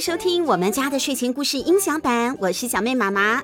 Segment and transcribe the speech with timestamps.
[0.00, 3.42] 迎收听我们家的睡前故事音响版，我是小妹妈妈。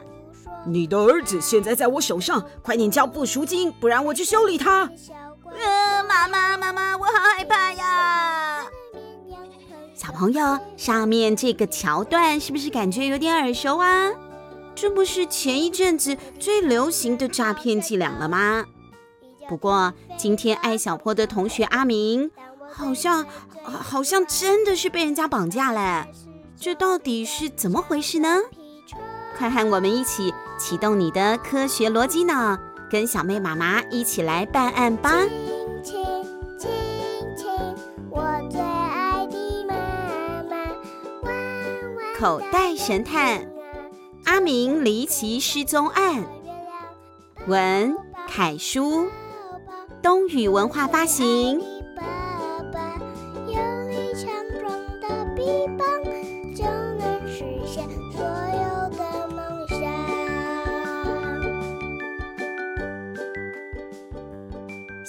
[0.65, 4.91] 你的儿子现在在我手上，快点交不赎金，不然我去修理他。
[5.53, 8.65] 呃，妈妈，妈妈，我好害怕呀！
[9.95, 14.11] 小朋友，上面这个桥段是不是感觉有点耳熟啊？
[14.75, 18.65] 这不是前一阵子最流行的诈骗伎俩了吗？
[19.47, 22.31] 不过今天爱小坡的同学阿明，
[22.73, 23.27] 好像
[23.63, 26.07] 好像真的是被人家绑架了，
[26.59, 28.41] 这到底是怎么回事呢？
[29.37, 32.59] 快和我们一起启动你的科学逻辑脑，
[32.91, 35.13] 跟小妹妈妈一起来办案吧！
[35.85, 36.05] 亲亲
[36.59, 36.71] 亲
[37.37, 37.47] 亲，
[38.11, 39.75] 我最爱的妈
[40.51, 40.57] 妈。
[42.19, 43.47] 口袋神探，
[44.25, 46.25] 阿明离奇失踪案，
[47.47, 47.95] 文
[48.27, 49.09] 凯书，
[50.03, 51.61] 东宇文化发行。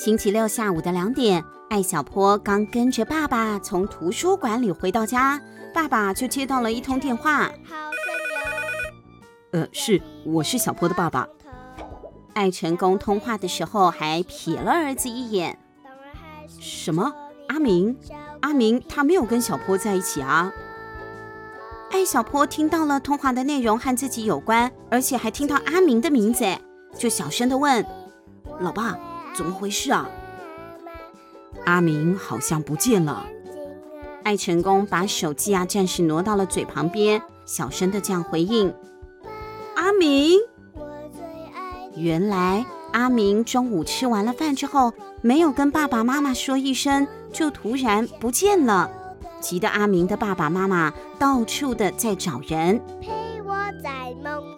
[0.08, 5.38] 星期六下午的两点，艾小坡刚跟着爸爸从图书馆里回到家，
[5.74, 7.52] 爸爸就接到了一通电话。
[9.52, 11.28] 呃，是，我是小坡的爸爸。
[12.36, 15.60] 艾成功通话的时候还瞥了儿子一眼。
[16.58, 17.14] 什么？
[17.50, 17.98] 阿明？
[18.40, 20.54] 阿明他没有跟小坡在一起啊？
[21.92, 26.46] 艾小坡听到了通话的内容和自己有关，而且还听到阿明的名字，
[26.98, 27.86] 就小声的问
[28.62, 28.98] ：“老爸。”
[29.38, 30.10] 怎么回事啊？
[31.64, 33.28] 阿明好像不见了。
[34.24, 38.74] 艾成功把手机啊暂时挪到了嘴旁边，小声的这样回应
[39.78, 40.40] ：“阿明。”
[41.96, 48.90] 原来阿明中午吃完了饭之后，没有跟爸爸妈妈说一声，就突然不见了。
[49.40, 52.82] 急得阿明的爸爸妈妈到处的在找人。
[53.00, 53.12] 陪
[53.46, 54.57] 我在梦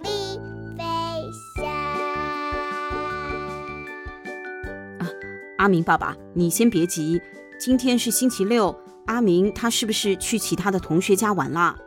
[5.60, 7.22] 阿明爸爸，你先别急，
[7.60, 8.74] 今天是星期六，
[9.08, 11.78] 阿明他是不是去其他的同学家玩了？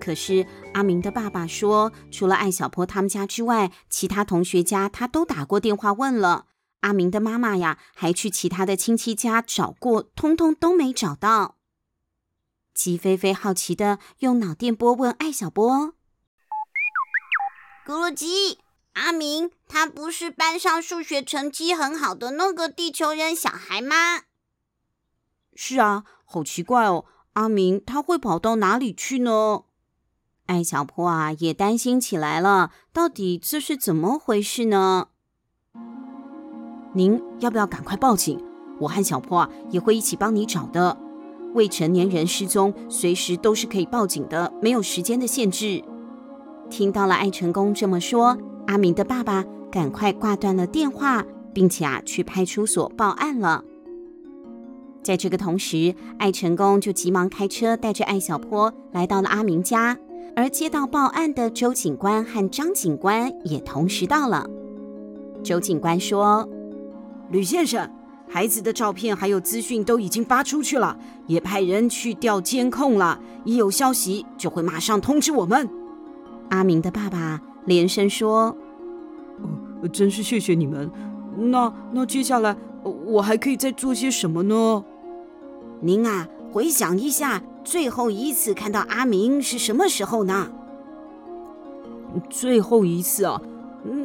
[0.00, 6.46] 可是阿明的爸爸说，除了艾小坡他们家之外，其他同学家他都打过电话问了。
[6.80, 11.54] 阿明的妈妈呀，还去其他的亲戚家找过，通通都没找到。
[12.74, 15.94] 鸡飞飞好奇的用脑电波问艾小波
[17.86, 18.58] ：“咕噜鸡。”
[18.94, 24.22] 阿明，他不是班上数学成绩很好的那个地球人小孩吗？
[25.54, 29.64] 是啊，好奇怪哦，阿明他会跑到哪里去呢？
[30.46, 35.08] 艾小坡啊，也担心起来了，到底这是怎么回事呢？
[36.92, 38.40] 您要不要赶快报警？
[38.80, 40.96] 我和小坡啊也会一起帮你找的。
[41.54, 45.84] 未成年人失踪，随时都是可以报警的，没有时间的限制。
[46.70, 48.38] 听到了艾成功这么说。
[48.66, 53.64] 阿明的爸爸赶快挂断了电话，并且啊去派出所报案了。
[55.02, 59.96] 在这个同时，艾成功就急忙开车带着艾小坡来到了阿明家，
[60.34, 64.48] 而接到报案的周警官和张警官也同时到了。
[65.42, 66.48] 周警官说
[67.30, 67.86] ：“吕先生，
[68.26, 70.96] 孩子的照片还有资讯都已经发出去了，
[71.26, 75.68] 也派人去调监控了，一有消息就会马上通知我们。”
[76.48, 77.42] 阿明的爸爸。
[77.66, 78.56] 连声说
[79.82, 80.90] ：“哦，真是谢谢你们。
[81.36, 82.56] 那那接下来
[83.06, 84.84] 我还可以再做些什么呢？
[85.80, 90.50] 您啊，回想一下，最后一次看到阿明是什么时候呢？
[92.30, 93.40] 最后一次啊，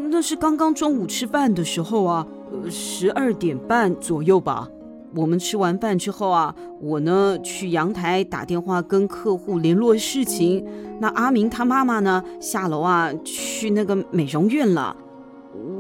[0.10, 2.26] 那是刚刚中午吃饭的时候啊，
[2.70, 4.68] 十二点半左右吧。”
[5.16, 10.66] 我们吃完饭之后啊，我呢去阳台打电话跟客户联络事情。
[11.02, 14.96] 那阿明他妈妈呢下楼啊去那个美容院了。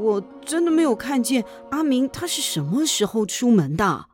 [0.01, 4.07] 我真的没有看见阿明他是什么时候出门的。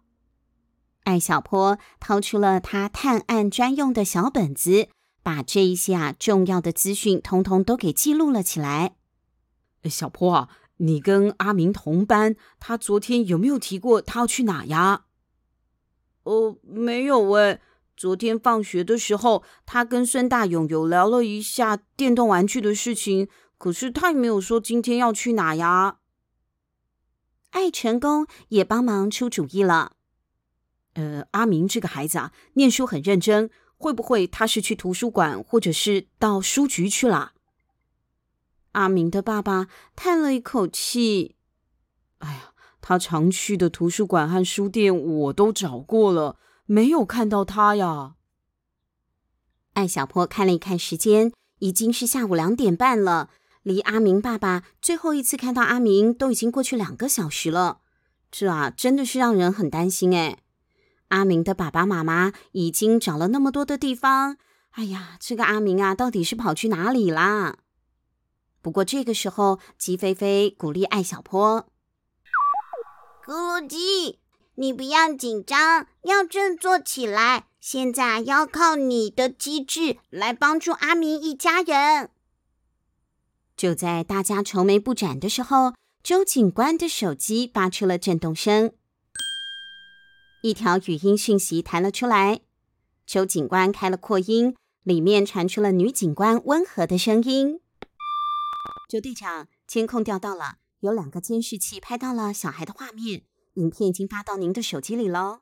[1.05, 4.89] 艾小坡掏出了他探案专用的小本子，
[5.23, 8.95] 把这一些啊重要的资讯通通都给记录了起来。
[9.83, 15.04] 小坡啊，你跟阿明同班，他昨天有没有提过他要去哪呀？
[16.25, 17.61] 哦，没有哎。
[17.95, 25.99] 昨天放学的时候，他跟孙大勇有聊了一下电动玩具的事情，可是他也没有说今天要去哪呀。
[27.51, 29.93] 爱成功也帮忙出主意了。
[30.95, 37.31] 呃，阿明这个孩子啊，念书很认真，会不会他是去图书馆，或者是到书局去了？
[38.73, 41.37] 阿明的爸爸叹了一口气
[42.19, 42.51] ：“哎呀。”
[42.87, 46.37] 他常去的图书馆和书店我都找过了，
[46.67, 48.13] 没有看到他呀。
[49.73, 53.31] 艾小坡看了一看时间，已经是下午两点半了，
[53.63, 57.79] 离阿明爸爸最后一次看到阿明都已经过去两个小时了。
[58.29, 60.37] 这啊，真的是让人很担心哎。
[61.07, 64.37] 阿明的爸爸妈妈已经找了那么多的地方，
[64.73, 67.57] 哎呀，这个阿明啊，到底是跑去哪里啦？
[68.61, 71.67] 不过这个时候，鸡飞飞鼓励艾小坡
[73.25, 74.19] ：“咕噜鸡，
[74.53, 77.47] 你不要紧张，要振作起来。
[77.59, 82.11] 现在要靠你的机智来帮助阿明一家人。”
[83.57, 85.73] 就在大家愁眉不展的时候，
[86.03, 88.71] 周警官的手机发出了震动声。
[90.43, 92.41] 一条语音讯息弹了出来，
[93.07, 97.59] 周警官开了扩音，里面传出了女警官温和的声音
[98.87, 103.23] ：“周队长，监控调到了，有两个监视器拍到了小孩的画面，
[103.55, 105.41] 影片已经发到您的手机里喽。”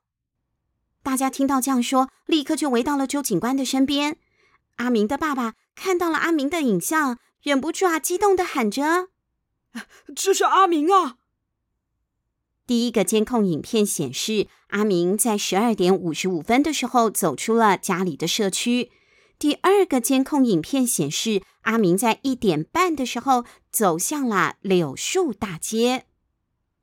[1.04, 4.16] 大家听到这样说，立刻就围到了周警官的身边。
[4.76, 9.08] 阿明的爸爸看到了阿明的影像，忍不住啊，激动的喊着
[10.16, 11.18] ：“这是阿明啊！”
[12.66, 18.90] 第一个监控影片显示，阿明在十二点五十五分的时候走出了家里的社区。
[19.38, 26.06] 第二个监控影片显示，阿明在一点半的时候走向了柳树大街。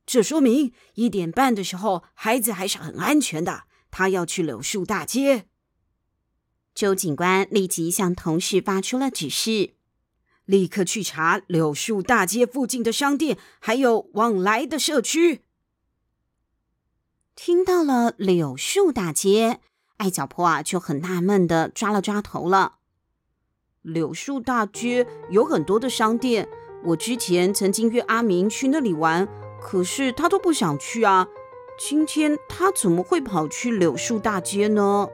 [0.04, 3.64] 这说明一点半的时候，孩子还是很安全的。
[3.90, 5.46] 他要去柳树大街。
[6.74, 9.74] 周警官立即向同事发出了指示。
[10.44, 15.42] 立刻去查柳树大街附近的商店，还有往来的社区。
[17.36, 19.60] 听到了柳树大街，
[20.02, 22.78] 艾小坡啊就很纳闷的抓了抓头了。
[23.82, 26.48] 柳树大街有很多的商店，
[26.86, 29.28] 我之前曾经约阿明去那里玩，
[29.60, 31.28] 可是他都不想去啊。
[31.78, 35.08] 今天他怎么会跑去柳树大街呢？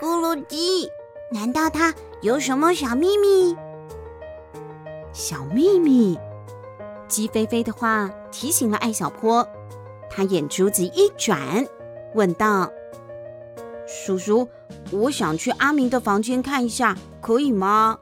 [0.00, 0.88] 咕噜鸡，
[1.30, 3.54] 难道他有什么小秘密？
[5.12, 6.18] 小秘密？
[7.06, 9.46] 鸡飞飞的话提醒了艾小坡。
[10.08, 11.66] 他眼珠子一转，
[12.14, 12.70] 问道
[13.86, 14.48] ：“叔叔，
[14.90, 17.98] 我想去阿明的房间看一下，可以吗？”“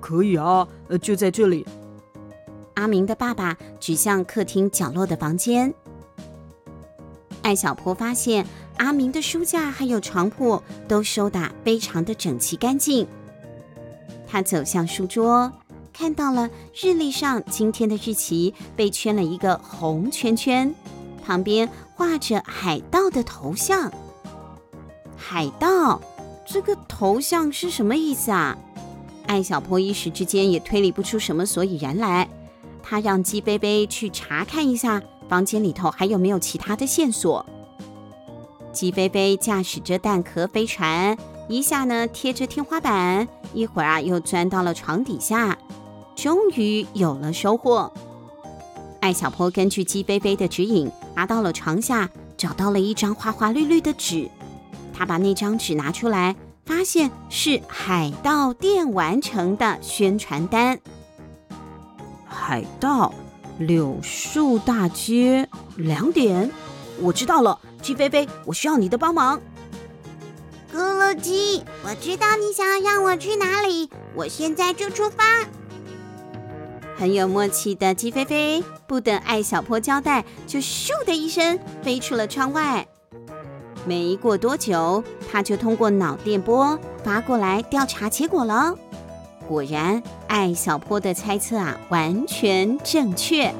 [0.00, 1.66] 可以啊，呃，就在这里。”
[2.74, 5.74] 阿明的爸爸指向客厅角落的房间。
[7.42, 13.06] 艾小坡发现阿明的书架还有床铺都收得非常的整齐干净。
[14.28, 15.50] 他走向书桌，
[15.92, 16.48] 看到了
[16.80, 20.72] 日历上今天的日期被圈了一个红圈圈。
[21.24, 23.92] 旁边画着海盗的头像，
[25.18, 26.00] 海盗
[26.46, 28.56] 这个头像是什么意思啊？
[29.26, 32.26] 艾小坡一时之间也推理不出什么所以然来。
[32.82, 37.44] 他让鸡飞飞去查看一下房间里头还有没有其他的线索。
[38.72, 41.18] 鸡飞飞驾驶着蛋壳飞船，
[41.48, 45.58] 一下呢贴着天花板，一会儿啊又钻到了床底下，
[46.16, 47.92] 终于有了收获。
[49.00, 54.30] 艾小坡根据鸡飞飞的指引，爬到了床下，找到了一张花花绿绿的纸。
[54.98, 56.34] 他把那张纸拿出来，
[56.66, 60.76] 发现是海盗电玩城的宣传单。
[62.26, 63.14] 海盗
[63.60, 66.50] 柳树大街两点，
[67.00, 67.60] 我知道了。
[67.80, 69.40] 鸡飞飞，我需要你的帮忙。
[70.74, 75.24] 咕噜鸡，我知道你想要让我去哪里，我现在就出发。
[76.96, 82.88] 很有默契的鸡飞飞，不等艾小坡交代，就咻的一声飞出了窗外。
[83.88, 85.02] 没过多久，
[85.32, 88.74] 他就通过脑电波发过来调查结果了。
[89.48, 93.50] 果然，艾小坡的猜测啊，完全正确。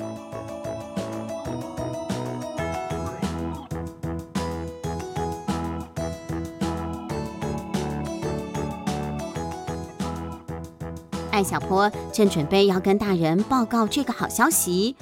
[11.31, 14.95] 艾小坡正准备要跟大人报告这个好消息，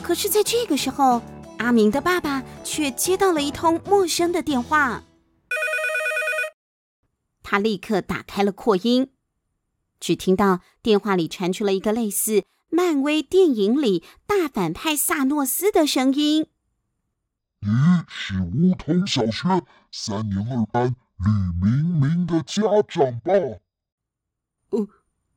[0.00, 1.20] 可是，在这个时候，
[1.62, 5.04] 阿明的爸爸却接到了一通陌生的电话。
[7.44, 9.12] 他立刻打开了扩音，
[10.00, 16.48] 只听到电话里传出了一个类似漫威电影里大反派萨诺斯的声音
[17.62, 17.68] ：“你
[18.08, 23.32] 是梧桐小学三年二班吕明明的家长吧
[24.70, 24.88] ？”“哦。”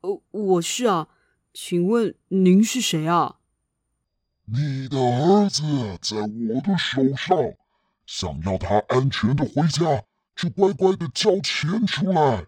[0.02, 1.08] 哦，我是啊，
[1.52, 3.36] 请问您是谁啊？
[4.48, 5.62] 你的儿子
[6.00, 7.36] 在我的手上，
[8.06, 10.04] 想要他安全的回家，
[10.36, 12.46] 就乖乖的交钱出来。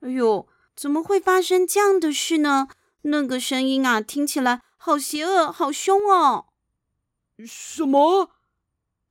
[0.00, 2.68] 哎呦，怎么会发生这样的事呢？
[3.02, 6.46] 那个声音啊，听起来好邪恶，好凶哦！
[7.46, 8.30] 什么？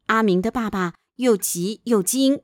[0.06, 2.42] 阿明的爸爸又急又惊。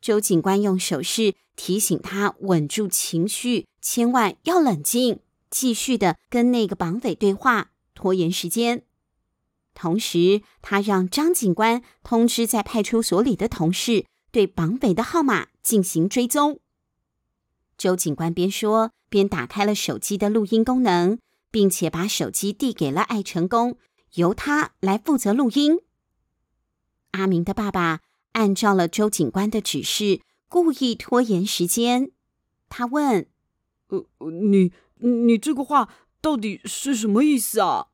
[0.00, 5.18] 周警官用手势提醒他稳住情绪，千万要冷静，
[5.50, 8.84] 继续的跟那个绑匪对话，拖延时间。
[9.74, 16.60] 同时，他让张警官通知在派出所里的同事，对绑匪的号码进行追踪。
[17.76, 21.18] 周警官边说边打开了手机的录音功能，
[21.50, 23.76] 并且把手机递给了艾成功，
[24.14, 25.80] 由他来负责录音。
[27.10, 28.00] 阿明的爸爸
[28.32, 32.12] 按照了周警官的指示，故意拖延时间。
[32.68, 33.28] 他问
[33.88, 35.92] ：“呃，你你这个话
[36.24, 37.88] 到底是什么意思啊？”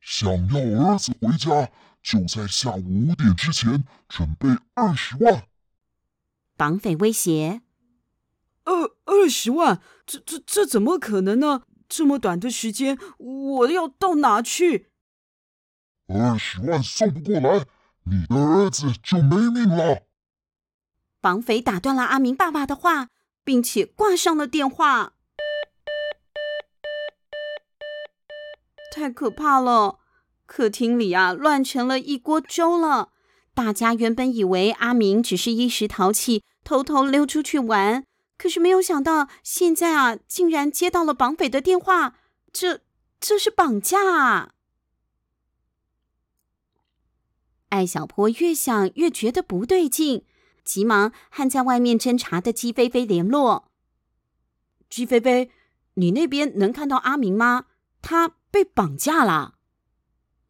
[0.00, 1.70] 想要儿子回家，
[2.02, 5.46] 就在下午五点之前准备二十万。
[6.56, 7.60] 绑匪威胁
[8.64, 8.72] ：“二
[9.04, 9.82] 二十万？
[10.06, 11.64] 这这这怎么可能呢？
[11.86, 14.88] 这么短的时间，我要到哪去？”
[16.08, 17.66] 二十万送不过来，
[18.04, 20.06] 你的儿子就没命了。
[21.20, 23.10] 绑匪打断了阿明爸爸的话，
[23.44, 25.12] 并且挂上了电话。
[28.98, 30.00] 太可怕了！
[30.44, 33.10] 客厅里啊，乱成了一锅粥了。
[33.54, 38.04] 大家原本以为阿明只是一时淘气，偷偷溜出去玩，
[38.36, 42.16] 可是没有想到，现在啊，竟然接到了绑匪的电话。
[42.52, 42.80] 这，
[43.20, 44.54] 这是绑架啊！
[47.68, 50.24] 艾小坡越想越觉得不对劲，
[50.64, 53.70] 急忙和在外面侦查的鸡飞飞联络。
[54.90, 55.52] 鸡飞飞，
[55.94, 57.66] 你那边能看到阿明吗？
[58.02, 58.34] 他。
[58.50, 59.54] 被绑架了，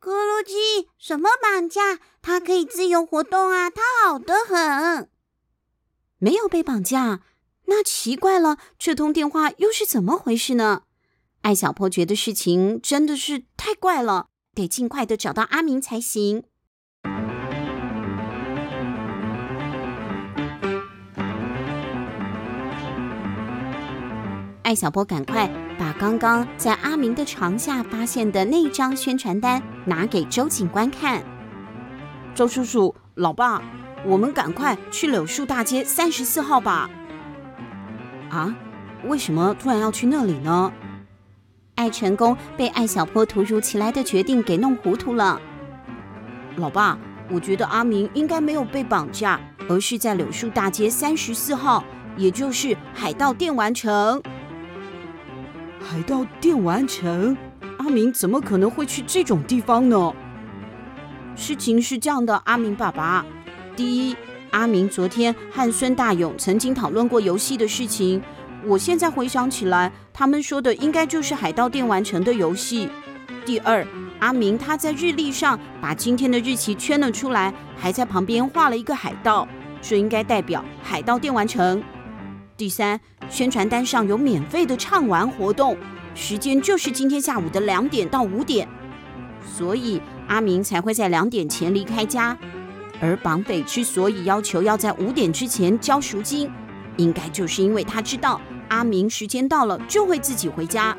[0.00, 1.99] 咕噜鸡，什么绑架？
[2.23, 5.11] 他可以自由活动啊，他好得很。
[6.19, 7.21] 没有被绑架，
[7.67, 10.83] 那奇怪了，这通电话又是怎么回事呢？
[11.43, 16.45] 艾小坡觉得事情真的是太怪了，得尽快的找到阿明才行。
[24.64, 25.67] 艾小波赶快把
[25.99, 31.21] 刚刚在阿明的床下发现的那张宣传单拿给周警官看。
[32.37, 33.61] 周叔叔，老爸，
[34.05, 36.88] 我们赶快去柳树大街三十四号吧。
[38.31, 38.55] 啊？
[39.09, 40.73] 为什么突然要去那里呢？
[41.75, 45.40] 艾成功被艾小坡突如其来的决定给弄糊涂了。
[46.55, 46.97] 老爸，
[47.28, 51.83] 我觉得阿明应该没有被绑架，而是在柳树大街三十四号，
[52.17, 54.23] 也就是海盗电玩城。
[55.90, 57.35] 海盗电玩城，
[57.78, 60.12] 阿明怎么可能会去这种地方呢？
[61.35, 63.25] 事情是这样的，阿明爸爸，
[63.75, 64.14] 第一，
[64.50, 68.21] 阿明昨天和孙大勇曾经讨论过游戏的事情，
[68.66, 72.90] 我现在回想起来，他们说的应该就是海盗电玩城的游戏。
[73.47, 73.87] 第二，
[74.18, 79.49] 阿明他在日历上把今天的日期圈了出来，还在旁边画了一个海盗，
[79.80, 81.83] 这应该代表海盗电玩城。
[82.59, 85.76] 第三，宣传单上有免费的畅玩活动，
[86.14, 88.66] 时间就是今天下午的两点到五点，
[89.44, 92.37] 所以阿明才会在两点前离开家。
[93.00, 96.50] 而绑匪之所以要求要在五点之前交赎金，
[96.97, 100.97] 应该就是因为他知道阿明时间到了就会自己回家。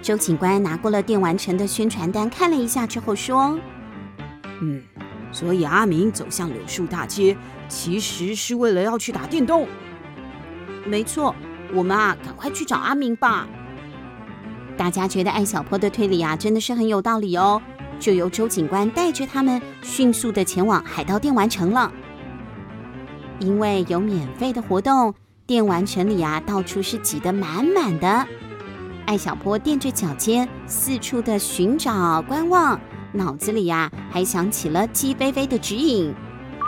[0.00, 3.58] 周警官拿过了电玩城的宣传单看了一下之后说
[4.60, 4.82] ：“嗯。”
[5.32, 7.36] 所以阿明走向柳树大街，
[7.68, 9.68] 其实是为了要去打电动。
[10.86, 11.34] 没错，
[11.72, 13.46] 我们啊，赶快去找阿明吧。
[14.76, 17.60] 大家觉得艾小坡的推理啊，真的是很有道理哦。
[17.98, 21.92] 就由周警官带着他们迅速的前往海盗电玩城了。
[23.38, 25.14] 因为有免费的活动，
[25.46, 28.26] 电玩城里啊，到处是挤得满满的。
[29.06, 32.80] 艾小坡踮着脚尖，四处的寻找观望。
[33.12, 36.14] 脑子里呀、啊，还想起了鸡飞飞的指引。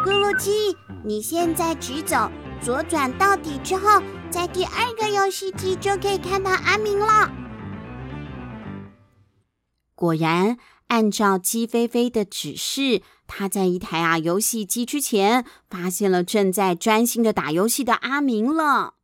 [0.05, 2.31] 咕噜鸡，你现在直走，
[2.65, 4.01] 左转到底之后，
[4.31, 7.29] 在第二个游戏机就可以看到阿明了。
[9.97, 18.95] 果然，按照鸡飞飞的指示，他在一台啊游戏机之前发现了正在专心的打游戏的阿明了。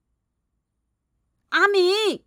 [1.48, 2.22] 阿明！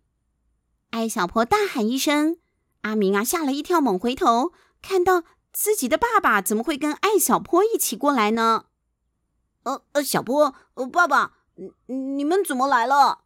[0.90, 2.36] 艾小坡大喊一声，
[2.82, 4.52] 阿明啊吓了一跳，猛回头。
[4.82, 8.66] 看到自己的爸爸怎么会跟艾小坡一起过来呢？
[9.64, 11.32] 呃呃，小波，呃，爸爸，
[11.86, 13.20] 你你们怎么来了？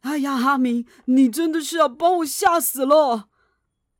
[0.00, 3.28] 哎呀，阿明，你真的是要把我吓死了！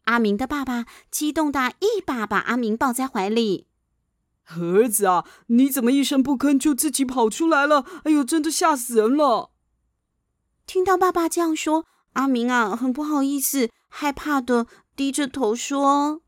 [0.05, 3.69] 阿明的爸爸激动的一把把阿明抱在怀里。
[4.47, 7.87] 儿子啊，你怎么一声不吭就自己跑出来了？
[8.03, 9.51] 哎呦，真的吓死人了！
[10.67, 16.22] 听到爸爸这样说，阿明啊，很不好意思，害怕的低着头说。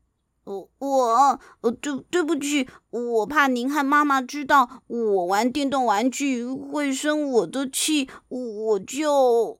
[0.45, 9.59] 我我呃对对不起，我怕您和妈妈知道我玩电动玩具会生我的气，我就……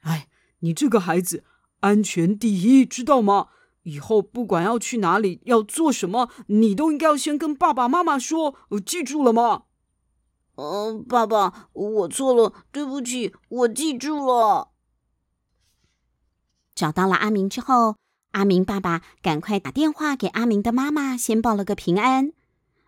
[0.00, 0.28] 哎，
[0.60, 1.44] 你这个孩子，
[1.80, 3.48] 安全第一，知道吗？
[3.84, 9.62] 以后不管要去哪里，要做什么，你都应该要先跟爸爸妈妈说，记住了吗？
[10.56, 14.72] 呃，爸爸，我错了，对不起，我记住了。
[16.74, 17.96] 找到了阿明之后。
[18.32, 22.32] 阿明爸爸赶快打电话给阿明的妈妈，先报了个平安。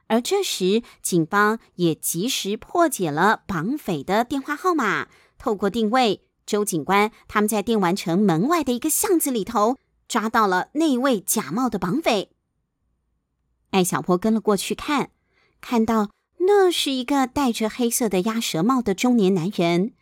[0.09, 5.09] 而这时，警方也及时破解了绑匪的电话号码。
[5.39, 12.31] 透过定位，周警官他们在电玩城门外的一个巷子里头抓到了那位假冒的绑匪。
[13.71, 15.11] 艾小坡跟了过去看，
[15.61, 19.95] 看到那是一个戴着黑色的鸭舌帽的中年男人，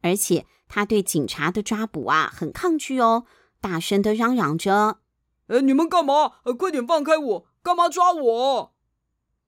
[0.00, 3.24] 而且他对警察的抓捕啊很抗拒哦。
[3.66, 5.00] 大声的嚷嚷着
[5.48, 6.34] ：“呃，你们干嘛？
[6.44, 7.46] 呃，快点放开我！
[7.64, 8.72] 干嘛抓我？”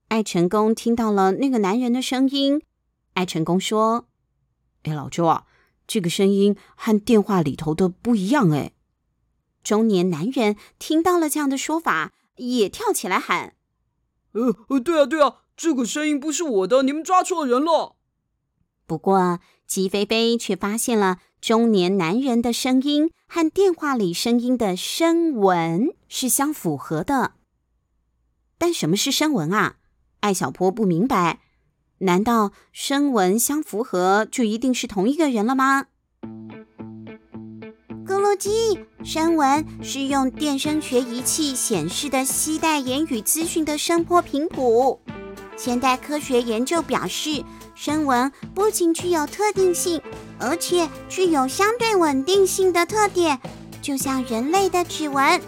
[0.09, 2.61] 艾成功听到了那个男人的声音。
[3.13, 4.09] 艾成功说
[4.83, 5.45] ：“哎，老周啊，
[5.87, 8.73] 这个声音和电话里头的不一样。”哎，
[9.63, 13.55] 中年男人听到了这样的说法，也跳起来喊
[14.33, 17.95] ：“呃呃，对啊对啊，这个声音不是我的，你们抓错人了。”
[18.85, 21.19] 不过，鸡飞飞却发现了。
[21.41, 27.33] 中年男人的声音和电话里声音的声纹是相符合的，
[28.57, 29.77] 但什么是声纹啊？
[30.19, 31.39] 艾小坡不明白。
[31.99, 35.87] 难道声纹相符合就一定是同一个人了吗？
[38.05, 44.99] 咕噜鸡，声纹是用电声学仪器显示的携带言语资讯的声波频谱。
[45.55, 47.43] 现代科学研究表示，
[47.81, 50.01] 声纹不仅具有特定性。
[50.37, 53.39] 而且具有相对稳定性的特点，
[53.81, 55.39] 就像人类的指纹。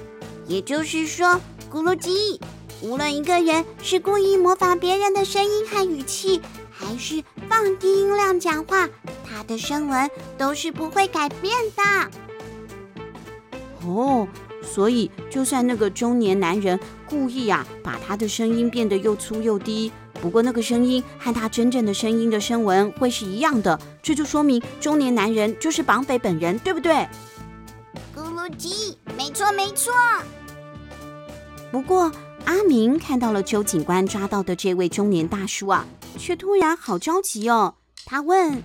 [0.47, 2.39] 也就是说，咕噜鸡，
[2.81, 6.41] 无论一个人是故意模仿别人的声音和语气，
[6.71, 8.87] 还是放低音量讲话，
[9.29, 11.83] 他的声纹都是不会改变的。
[13.85, 14.25] 哦，
[14.61, 19.91] 所以就算那个中年男人故意啊，把他的声音变得又粗又低。
[20.21, 27.07] 不过，那个声音和他真正的声音的声纹会是一样的，这就说明中年男人就是绑匪本人，对不对？
[28.15, 29.91] 咕噜鸡，没错没错。
[31.71, 32.11] 不过，
[32.45, 35.85] 阿明看到了邱警官抓到的这位中年大叔啊，
[36.19, 37.73] 却突然好着急哦。
[38.05, 38.61] 他问：“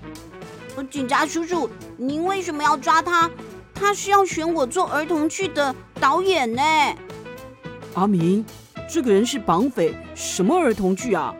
[0.90, 3.30] 警察叔叔，您为什么要抓他？
[3.74, 6.62] 他是要选我做儿童剧的导演呢？”
[7.94, 8.44] 阿明，
[8.90, 11.34] 这个人是绑匪，什么儿童剧啊？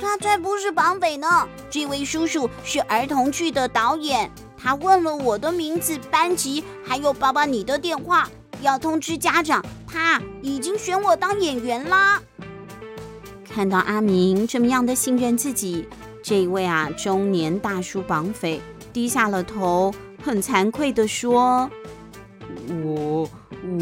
[0.00, 1.48] 他才不是绑匪呢！
[1.70, 8.28] 这位叔叔是儿童剧的导演，他问了我的名字、班级，还有爸爸你的电话，
[8.60, 12.22] 要通知家长，他已经选我当演员啦。
[13.44, 15.88] 看到阿明这么样的信任自己，
[16.22, 18.60] 这位啊中年大叔绑匪
[18.92, 21.70] 低下了头，很惭愧地说
[22.84, 23.28] ：“我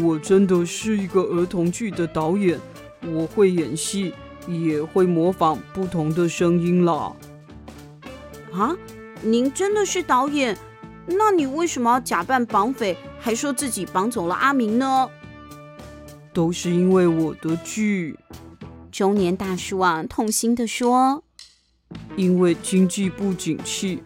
[0.01, 2.57] 我真的是一个儿童剧的导演，
[3.05, 4.13] 我会演戏。”
[4.47, 7.13] 也会模仿不同的声音啦。
[8.53, 8.75] 啊，
[9.21, 10.57] 您真的是导演？
[11.07, 15.09] 那你为什么要假扮绑匪，还说自己绑走了阿明呢？
[16.33, 18.17] 都是因为我的剧。
[18.91, 21.23] 中年大叔啊，痛心的说
[22.15, 24.01] ：“因为经济不景气，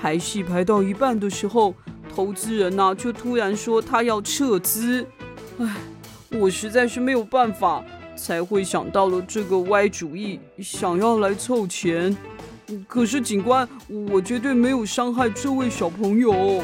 [0.00, 1.74] 排戏排到一半的时候，
[2.14, 5.06] 投资人呐就突然说他要撤资。
[5.58, 5.76] 唉，
[6.32, 7.82] 我实在是没有办法。”
[8.16, 12.16] 才会想到了这个歪主意，想要来凑钱。
[12.88, 13.68] 可是警官，
[14.10, 16.62] 我绝对没有伤害这位小朋友。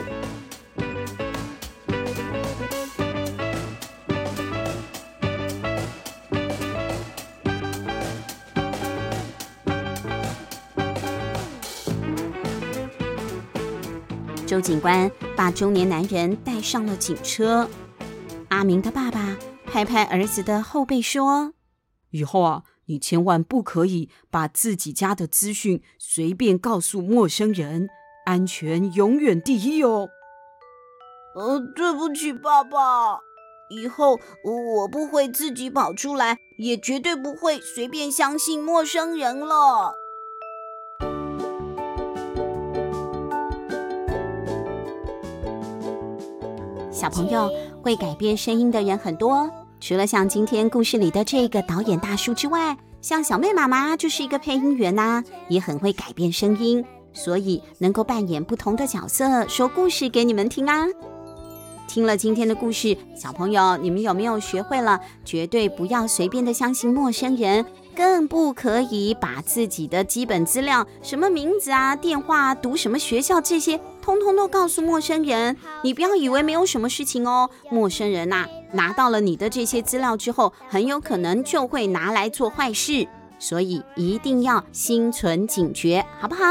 [14.47, 17.69] 周警官把中年男人带上了警车。
[18.49, 19.37] 阿明的爸爸。
[19.73, 21.53] 拍拍儿子的后背说
[22.11, 27.89] ：“以后啊，你千万不可以把自己家的资讯随便告诉陌生人，
[28.27, 30.09] 安全永远第一哦。”
[31.37, 33.21] 呃，对不起，爸爸，
[33.71, 39.95] 以后我不会自己跑出来，也绝对不会随便相信陌生人了。
[46.91, 47.49] 小朋友，
[47.81, 49.49] 会改变声音的人很多。
[49.81, 60.85] 除了像今天故事里的这个导演大叔之外，像小妹妈妈就是一个配音员呐、啊，也很会改变声音，所以能够扮演不同的角色，说故事给你们听啊。
[61.89, 65.01] 听了今天的故事，小朋友，你们有没有学会了？
[65.25, 67.65] 绝对不要随便的相信陌生人，
[67.97, 75.57] 更不可以把自己的基本资料，什么名字啊、电话、读什么学校这些，通通都告诉陌生人。
[75.83, 83.07] 你不要以为没有什么事情哦，陌生人呐，拿到了你的这些资料之后，很有可能就会拿来做坏事，
[83.39, 86.43] 所以一定要心存警觉，好不好？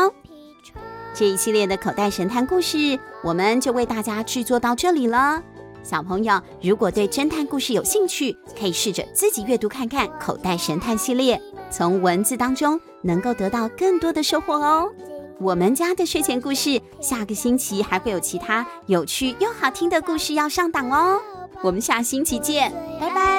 [1.13, 5.41] 这一系列的口袋神探故事，我们就为大家制作到这里了。
[5.81, 14.89] 小朋友，如果对侦探故事有兴趣，可以试着自己阅读看看口袋神探系列，从文字当中能够得到更多的收获哦。
[15.39, 21.19] 我们家的睡前故事，下个星期还会有其他有趣又好听的故事要上档哦。
[21.61, 23.38] 我们下星期见，拜拜。